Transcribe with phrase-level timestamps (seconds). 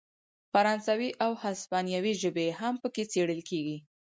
[0.51, 3.77] فرانسوي او هسپانوي ژبې هم پکې څیړل کیږي.